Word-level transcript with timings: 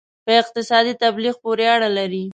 په 0.25 0.31
اقتصادي 0.41 0.93
تبلیغ 1.03 1.35
پورې 1.43 1.65
اړه 1.75 1.89
لري. 1.97 2.25